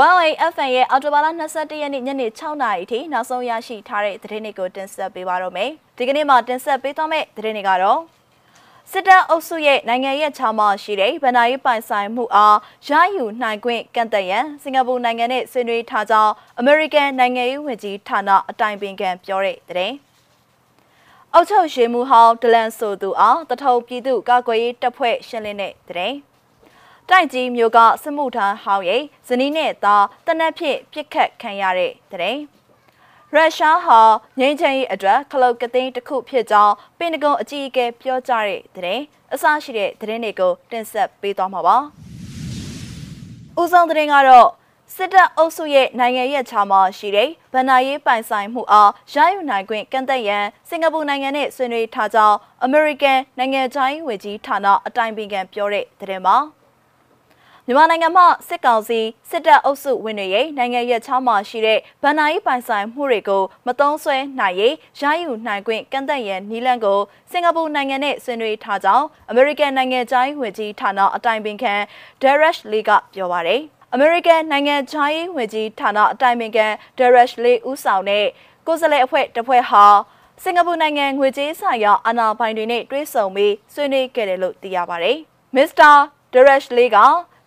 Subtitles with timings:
[0.00, 8.00] 1AFN ရဲ့အော်တိုဘာလ22ရက်နေ့ညနေ6နာရီထိနောက်ဆုံးရရှိထားတဲ့သတင်းတွေကိုတင်ဆက်ပေးပါတော့မယ်။ဒီကနေ့မှာတင်ဆက်ပေးသွားမယ့်သတင်းတွေကတော့
[8.90, 12.56] စစ်တပ်အုပ်စုရဲ့နိုင်ငံရဲ့ခြားမှရှိတဲ့ဗဏ္ဍာရေးပိုင်ဆိုင်မှုအား
[12.88, 19.94] ရယူနိုင်ခွင့်ကန့်သက်ရန်စင်ကာပူနိုင်ငံနဲ့ဆွေးနွေးထားကြောင်းအမေရိကန်နိုင်ငံရေးဝန်ကြီးဌာနအတိုင်ပင်ခံပြောတဲ့သတင်း။
[21.34, 26.16] အောက်ချုပ်ရေမှုဟောင်းဒလန်ဆိုသူအားတထုံပြည်သူကာကွယ်ရေးတပ်ဖွဲ့ရှင်းလင်းတဲ့သတင်း။
[27.10, 32.36] တိုက်ကြီးမျိုးကစမှုထမ်းဟောင်းရဲ့ဇနီးနဲ့သားတနက်ဖြင့်ပြစ်ခတ်ခံရတဲ့တဲ့
[33.34, 34.00] ရုရှားဟာ
[34.38, 39.00] ငင်းချင်ရေးအတွက်ခလုတ်ကသိန်းတစ်ခုဖြစ်ကြောင်းပင်တဂွန်အကြီးအကဲပြောကြားတဲ့တဲ့
[39.32, 41.76] အစရှိတဲ့သတင်းတွေကိုတင်ဆက်ပေးသွားမှာပါ။
[43.60, 44.48] ဦးဆောင်သတင်းကတော့
[44.94, 56.38] စစ်တပ်အုပ်စုရဲ့နိုင်ငံရဲ့ခြားမှာရှိတဲ့ဗဏ္ဍာရေးပိုင်ဆိုင်မှုအားရယူနိုင်ခွင့်ကန့်သက်ရန်စင်ကာပူနိုင်ငံနဲ့ဆွေးနွေးထားကြောင်းအမေရိကန်နိုင်ငံခြားရေးဝန်ကြီးဌာနအတိုင်ပင်ခံပြောတဲ့သတင်းပါ။
[57.68, 71.74] မြန်မာနိုင်ငံမှာစစ်ကောင်စီစစ်တပ်အုပ်စုဝင်တွေရဲ့နိုင်ငံရဲ့ချောင်းမှာရှိတဲ့ဗန်နာယီပိုင်ဆိုင်မှုတွေကိုမတုံးဆွဲနိုင်ရေးရယူနိုင်ခွင့်ကန့်သက်ရန်နီလန်ကိုစင်ကာပူနိုင်ငံနဲ့ဆွေးနွေးထားကြောင်းအမေရိကန်နိုင်ငံသားဝန်ကြီးဌာနအတိုင်ပင်ခံ
[72.22, 76.66] Darish Lee ကပြောပါရယ်အမေရိကန်နိုင်ငံသားဝန်ကြီးဌာနအတိုင်ပင်ခံ
[76.98, 78.26] Darish Lee ဦးဆောင်တဲ့
[78.66, 79.84] ကိုယ်စားလှယ်အဖွဲ့တစ်ဖွဲ့ဟာ
[80.42, 85.16] စင်ကာပူနိုင်ငံငွေကြေးဆိုင်ရာအာဏာပိုင်တွေနဲ့တွဲဆုံပြီးဆွေးနွေးခဲ့တယ်လို့သိရပါတယ်။
[85.56, 85.92] Mr.
[86.32, 86.98] Darish Lee က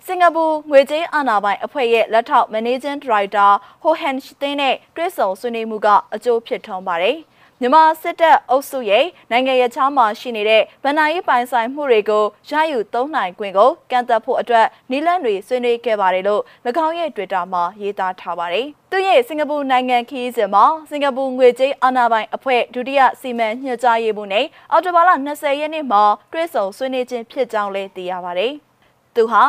[0.07, 3.51] စင်ကာပူငွေကြေးအာဏာပိုင်အဖွဲ့ရဲ့လက်ထောက် Managing Director
[3.83, 7.17] ဟိုဟန်ရှ်တင်းနဲ့တွဲဆုံဆွေးနွေးမှုကအကျိုးဖြစ်ထွန်းပါတယ်။
[7.61, 16.41] မြန်မာစစ်တပ်အုပ်စုရဲ့နိုင်ငံရေးချောင်းမှာရှိနေတဲ့ဗဏ္ဍာရေးပိုင်ဆိုင်မှုတွေကိုရယူသုံးနိုင်ခွင့်ကိုကန့်သက်ဖို့အတွက်နီလန်တွေဆွေးနွေးခဲ့ပါတယ်လို့၎
[16.85, 28.53] င်းရဲ့ Twitter မှာရေးသားထားပါတယ်။သူရဲ့စင်ကာပူနိုင်ငံခီးစဉ်မှာစင်ကာပူငွေကြေးအာဏာပိုင်အဖွဲ့ဒုတိယစီမံညွှန်ကြားရေးမှူးနဲ့အော်တိုဘာလ20ရက်နေ့မှာတွဲဆုံဆွေးနွေးခြင်းဖြစ်ကြောင်းလည်းသိရပါတယ်။
[29.15, 29.45] သူဟာ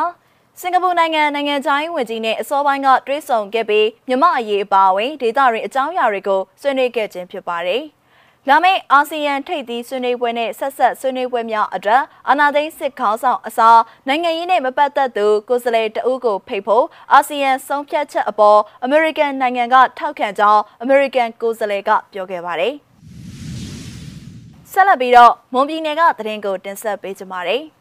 [0.61, 7.81] စင်ကာပူနိုင်ငံနိုင်ငံခြားရေးဝန်ကြီးနဲ့အစောပိုင်းကတွဲဆုံခဲ့ပြီးမြမအရေးအပါအဝင်ဒေသတွင်အကြောင်းအရာတွေကိုဆွေးနွေးခဲ့ခြင်းဖြစ်ပါတယ်။
[8.49, 22.73] လာမယ့်အာဆီယံထိပ်သီးဆွေးနွေးပွဲနဲ့ဆက်ဆက်ဆွေးနွေးပွဲများအတွက်အာဏာသိမ်းစစ်ခေါင်းဆောင်အစားနိုင်ငံရေးနဲ့မပတ်သက်သူကိုယ်စားလှယ်တဦးကိုဖိတ်ဖို့အာဆီယံဆုံးဖြတ်ချက်အပေါ်အမေရိကန်နိုင်ငံကထောက်ခံကြောင်းအမေရိကန်ကိုယ်စားလှယ်ကပြောခဲ့ပါတယ်။
[24.71, 27.63] ဆက်လက်ပြီးတော့မွန်ပြည်နယ်ကသတင်းကိုတင်ဆက်ပေးကြပါမယ်။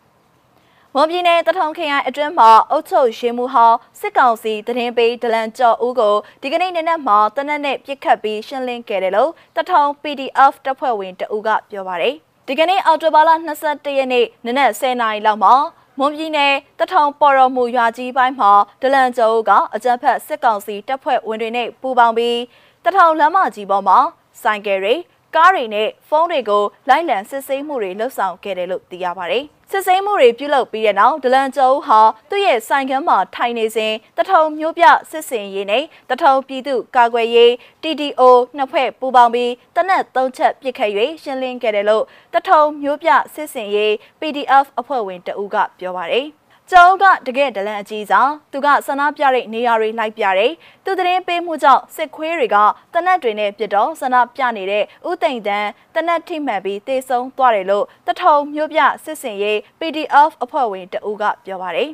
[0.98, 12.14] မွန်ပြည်နယ်တထုံခရိုင်အတွင်းမှာအုတ်ချုပ်ရေမှုဟောင်းစစ်ကောင်စီတရင်ပေးဒလန်ကျော်ဦးကိုဒီကနေ့နေ့နဲ့မှာတနက်နဲ့ပြစ်ခတ်ပြီးရှင်းလင်းခဲ့တယ်လို့တထုံ PDF တပ်ဖွဲ့ဝင်တဦးကပြောပါတယ်
[12.46, 13.30] ဒီကနေ့အော်တိုဘာလ
[13.64, 15.54] 22ရက်နေ့နနက်10:00နာရီလောက်မှာ
[15.98, 18.52] မွန်ပြည်နယ်တထုံပေါ်တော်မူရွာကြီးပိုင်းမှာ
[18.82, 22.38] ဒလန်ကျော်ဦးကအကြမ်းဖက်စစ်ကောင်စီတပ်ဖွဲ့ဝင်တွေနဲ့ပူးပေါင်းပြီး
[22.84, 23.98] တထုံလမ်းမကြီးပေါ်မှာ
[24.42, 24.94] ဆိုင်ကယ်တွေ
[25.34, 32.00] ကားတွေနဲ့ဖုန်းတွေကိုလိုက်လံစစ်ဆေးမှုတွေလှုပ်ဆောင်ခဲ့တယ်လို့သိရပါတယ်။ စစ်ဆေးမှုတွေပြုလုပ်ပြီးတဲ့နောက်ဒလန်ကျော်ဟာ
[32.30, 37.50] သူ့ရဲ့ဆိုင်ကမ်းမှာထိုင်နေစဉ်တထုံမျိုးပြစစ်စင်ရေးနဲ့တထုံပြည်သူကာကွယ်ရေး
[37.82, 38.22] TDO
[38.56, 40.90] နှစ်ဖွဲ့ပူးပေါင်းပြီးတနက်သုံးချက်ပစ်ခတ်၍
[41.22, 42.04] ရှင်းလင်းခဲ့တယ်လို့
[42.34, 46.26] တထုံမျိုးပြစစ်စင်ရေး PDF အဖွဲ့ဝင်တဦးကပြောပါတယ်။
[46.70, 50.52] ကျောင်းကတကယ်ဒလန်အကြီးစားသူကဆန္ဒပြတဲ့နေရာတွေလိုက်ပြတယ်
[50.84, 52.56] သူသတင်းပေးမှုကြောင့်စစ်ခွေးတွေက
[52.94, 61.90] တနက်တွေနဲ့ပြစ်တော့ဆန္ဒပြနေတဲ့ဥသိမ့်တန်းတနက်ထိမှန်ပြီးတေဆုံးသွားတယ်လို့တထုံမြို့ပြစစ်စင်ရေး PDF အဖွဲ့ဝင်တဦးကပြောပါတယ်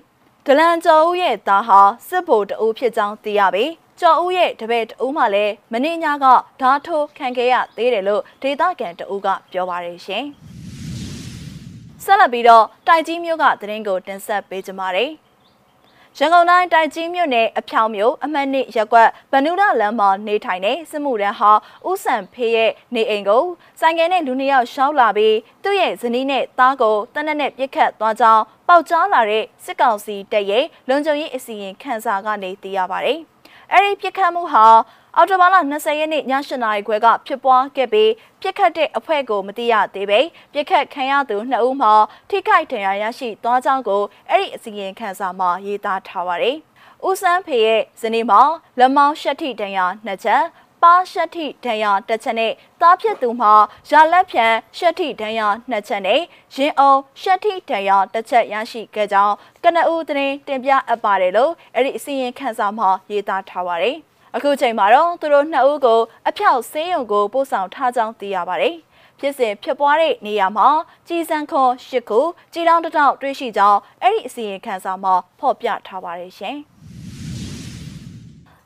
[0.47, 6.27] ဒလန်ကျော်ဦးရဲ့သားဟာစစ်ဗိုလ်တဦးဖြစ်ကြောင်းသိရပြီးကျော်ဦးရဲ့တပည့်တဦးမှလည်းမင်းညက
[6.61, 10.27] ဓာထိုးခံခဲ့ရသေးတယ်လို့ဒေသခံတဦးကပြောပါတယ်ရှင်။
[12.05, 15.11] ဆက်လက်ပြီးတော့တိုက်ကြီးမြို့ကသတင်းကိုတင်ဆက်ပေးကြပါမယ်။
[16.19, 21.53] ရန်ကုန်တိုင်းတိုက်ကြီးမြို့နယ်အဖြောင်မြို့အမှတ်နှစ်ရက်ကွက်ဗနုဒလမ်းမှာနေထိုင်တဲ့စစ်မှုရန်ဟာ
[21.89, 23.45] ဦးစံဖေးရဲ့နေအိမ်ကို
[23.81, 33.19] ဆိုင်ကယ်နဲ့လူနှစ်ယောက်ရှောက်လာပြီးသူ့ရဲ့ဇနီးနဲ့သားကိုတနက်နဲ့ပြစ်ခတ်သွားကြောင်းပေါက်ကြားလာတဲ့စစ်ကောင်စီတပ်ရဲ့လုံခြုံရေးအစီရင်ခံစာကနေသိရပါတယ်။
[33.73, 34.67] အဲဒီပြစ်ခတ်မှုဟာ
[35.17, 40.21] အော်တိုဘာလ20ရက်နေ့ည8နာရီခွဲကဖြစ်ပွားခဲ့ပြီးပြစ်ခတ်တဲ့အဖွဲ့ကိုမသိရသေးပဲ
[40.53, 41.93] ပြစ်ခတ်ခံရသူနှစ်ဦးမှာ
[42.31, 46.57] ထိခိုက်ဒဏ်ရာရရှိသွားကြောင်းကိုအဲ့ဒီအစီရင်ခံစာမှာရေးသားထားပါတယ်။
[47.07, 48.41] ဦးစန်းဖေရဲ့ဇနီးမှာ
[48.79, 50.43] လက်မောင်းရှက်ထိဒဏ်ရာနှစ်ချက်
[50.83, 53.53] ပါရှက်ထိဒဏ်ရာတစ်ချက်နဲ့သားဖြစ်သူမှာ
[53.91, 56.21] ရာလက်ဖြန်ရှက်ထိဒဏ်ရာနှစ်ချက်နဲ့
[56.55, 59.35] ရင်အောင်ရှက်ထိဒဏ်ရာတစ်ချက်ရရှိခဲ့ကြောင်း
[59.65, 63.99] ကနဦးသတင်းတင်ပြအပ်ပါတယ်လို့အဲ့ဒီအစီရင်ခံစာမှာရေးသားထားပါတယ်။
[64.37, 68.77] အခုချိန်မှာတော့သူတို့နှစ်ဦးကိုအဖြောက်ဆေးရုံကိုပို့ဆောင်ထားကြောင်းသိရပါတယ်။
[69.19, 70.69] ဖြစ်စဉ်ဖြစ်ပွားတဲ့နေရာမှာ
[71.09, 72.21] ကြီးစံခွန်ရှစ်ခု
[72.53, 76.57] ကြီးတောင်းတောက်တွေ့ရှိကြောင်းအဲ့ဒီအစီရင်ခံစာမှာဖော်ပြထားပါတယ်ရှင်။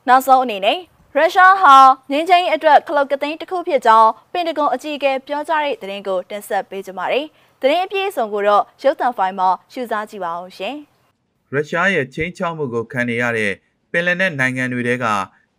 [0.08, 0.78] နောက်ဆုံးအနေနဲ့
[1.16, 1.74] ရုရှားဟာ
[2.10, 7.26] ငင်းချင်းအတွက် ခလုတ်ကသိန်းတစ်ခုဖြစ်ကြောင်းပင်တဂွန်အကြီးအကဲပြောကြားတဲ့သတင်းကိုတင်ဆက်ပေးကြပါမယ်။
[7.60, 10.74] သတင်းအပြည့်အစုံကိုတော့ရုပ်သံဖိုင်မှာရှုစားကြည့်ပါအောင်ရှင်။
[11.52, 13.52] ရုရှားရဲ့ချင်းချောက်မှုကိုခံနေရတဲ့
[13.92, 15.06] ပင်လယ်နက်နိုင်ငံတွေထဲက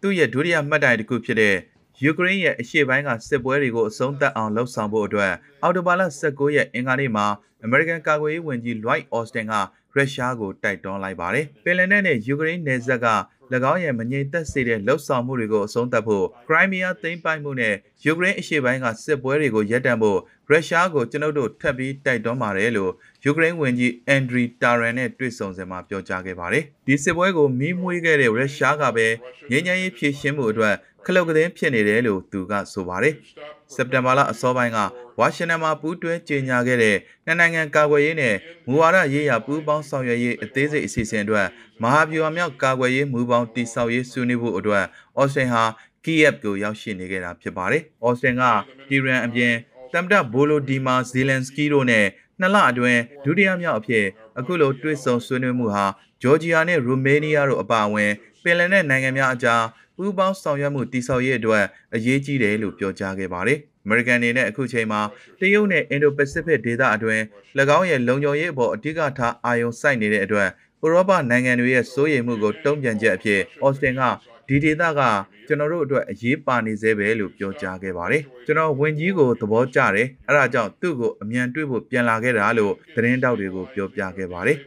[0.07, 1.55] သူ့ရဲ့ဒုတိယမှတ်တိုင်တစ်ခုဖြစ်တဲ့
[2.03, 5.33] ယူကရိန်းရဲ့အရှေ့ပိုင်းကစစ်ပွဲတွေကိုအဆုံးသတ်အောင်လှုံ့ဆော်ဖို့အတွက်
[5.63, 7.25] အော်တိုဘာလ19ရက်အင်္ဂါနေ့မှာ
[7.63, 9.55] အမေရိကန်ကာကွယ်ရေးဝန်ကြီး Lloyd Austin က
[9.97, 13.07] ရုရှားကိုတိုက်တွန်းလိုက်ပါတယ်။ပင်လယ်နက်နဲ့ယူကရိန်းနယ်စပ်က၎
[13.71, 17.75] င်းရဲ့မငြိမ်သက်စေတဲ့လှုပ်ဆောင်မှုတွေကိုအဆုံးသတ်ဖို့ခရိုင်းမီးယားသိမ်းပိုက်မှုနဲ့
[18.05, 20.19] ယူကရိန်းအရှေ့ပိုင်းကစစ်ပွဲတွေကိုရပ်တန့်ဖို့
[20.49, 22.91] ရုရှားကိုကျွန်ုပ်တို့ထပ်ပြီးတိုက်တွန်းပါတယ်လို့
[23.23, 29.07] ယူကရိန်းဝန်ကြီးအန်ဒရီတာရန်နဲ့တွေ့ဆုံစဉ်မှာပြောကြားခဲ့ပါတယ်။ဒီစစ်ပွဲကိုမီးမွေးခဲ့တဲ့ရုရှားကပဲ
[29.49, 33.13] ငြိမ်းချမ်းရေးဖြည့်ရှင်းမှုအတွက်ခလုတ်ကသင်းဖြစ်နေတယ်လို့သူကဆိုပါတယ်။
[33.73, 34.77] စက်တင်ဘာလအစောပိုင်းက
[35.19, 38.35] ဝါရှင်တန်မှာပူးတွဲကြေညာခဲ့တဲ့နှစ်နိုင်ငံကာကွယ်ရေးနဲ့
[38.67, 41.47] မူဝါဒရေးရာပူးပေါင်းဆောင်ရွက်ရေးအသေးစိတ်အစီအစဉ်အတွက်
[41.81, 44.85] မဟာဗျူဟာမြောက်ကာကွယ်ရေးမူပေါင်းတည်ဆောက်ရေးဆွေးနွေးဖို့အတွက်
[45.17, 45.63] အော်စတင်ဟာ
[46.03, 48.43] ကီယက်ကိုရောက်ရှိနေခဲ့တာဖြစ်ပါတယ်။အော်စတင်က
[48.89, 49.53] တီရန်အပြင်
[49.93, 52.05] တမ်တဘိုလိုဒီမာဇီလန်စကီတို့နဲ့
[52.39, 54.05] နှစ်လအတွင်းဒုတိယမြောက်အဖြစ်
[54.39, 55.85] အခုလိုတွေ့ဆုံဆွေးနွေးမှုဟာ
[56.21, 58.11] ဂျော်ဂျီယာနဲ့ရူမေးနီးယားတို့အပါအဝင်
[58.43, 59.63] ပင်လယ်နက်နိုင်ငံများအကြား
[59.95, 61.63] ပူးပေါင်းဆောင်ရွက်မှုတည်ဆောက်ရေးအတွက်
[61.95, 65.01] အရေးကြီးတယ်လို့ပြောကြားခဲ့ပါတယ်။ American အနေနဲ့အခုချိန်မှာ
[65.39, 67.23] တရုတ်နဲ့ Indo-Pacific ဒေသအတွင်း၎
[67.77, 70.49] င်းရဲ့လုံခြုံရေးအပေါ်အဓိကထားအာရုံစိုက်နေတဲ့အတွက်
[70.83, 74.03] ဥရောပနိုင်ငံတွေရဲ့စိုးရိမ်မှုကိုတုံ့ပြန်ချက်အဖြစ် Austin က
[74.48, 75.00] ဒီဒေသက
[75.46, 84.58] ကျွန်တော်တို့အတွက်အရေးပါနေသေးပဲလို့ပြောကြားခဲ့ပါတယ်ကျွန်တော်ဝင်ကြီးကိုသဘောကျတယ်အဲဒါကြောင့်သူ့ကိုအမြန်တွေ့ဖို့ပြန်လာခဲ့တာလို့သတင်းတောက်တွေကိုပြောပြခဲ့ပါတယ်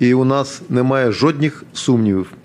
[0.00, 2.41] І у нас немає жодних сумнівів в підтримці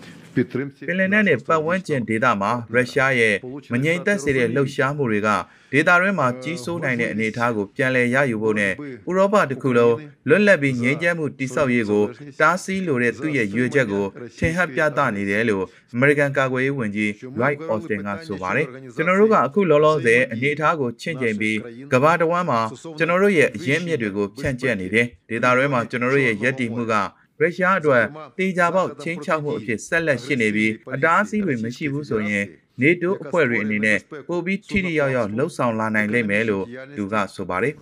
[0.89, 3.35] ပင်လယ်နက်နဲ့ပတ်ဝန်းကျင်ဒေသမှာရုရှားရဲ့
[3.73, 5.29] မငြိမ်သက်စေတဲ့လှုပ်ရှားမှုတွေက
[5.73, 8.73] ဒေသတွင်းမှာကြီးစိုးနိုင်တဲ့အနေအထားကိုပြန်လည်ရယူဖို့နဲ့
[9.09, 9.95] ဥရောပတစ်ခုလုံး
[10.29, 12.05] လွတ်လပ်ပြီးငြိမ်းချမ်းမှုတည်ဆောက်ရေးကို
[12.41, 14.07] တားဆီးလိုတဲ့သူ့ရဲ့ရွေချက်ကို
[14.39, 15.65] ထင်ဟပ်ပြသနေတယ်လို့
[15.97, 17.11] American ကာကွယ်ရေးဝန်ကြီး
[17.41, 21.59] Lloyd Austin ကဆိုပါတယ်ကျွန်တော်တို့ကအခုလောလောဆယ်အနေအထားကိုချင့်ချိန်ပြီး
[21.93, 22.61] ကမ္ဘာတစ်ဝန်းမှာ
[22.99, 26.95] ကျွန်တော်တို့ရဲ့အရင်းအမြစ်တွေကိုဖြန့်ကျက်နေတယ်ဒေသတွင်းမှာကျွန်တော်တို့ရဲ့ယက်တီမှုက
[27.41, 28.05] ရုရှားအတွက်
[28.39, 32.45] တေချာပေါက်ချင်းချောက်မှုအဖြစ်ဆက်လက်ရှိနေပြီးအတားအဆီးတွေမရှိဘူးဆိုရင်
[32.81, 33.99] နေတိုးအဖွဲ့တွေအနေနဲ့
[34.29, 36.65] ပိုပြီးထိထိရောက်ရောက်လှုပ်ဆောင်လာနိုင်လိမ့်မယ်လို့
[36.97, 37.75] သူကဆိုပါတယ်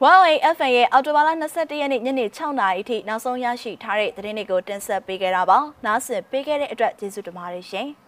[0.00, 7.88] Huawei FN ရဲ့အော်တိုဘာလ22ရက်နေ့ညနေ6နာရီထိနောက်ဆုံးရရှိထားတဲ့သတင်းတွေကိုတင်ဆက်ပေးခဲ့တာပါ။နားဆင်ပေးခဲ့တဲ့အတွက်ကျေးဇူးတင်ပါတယ်ရှင်။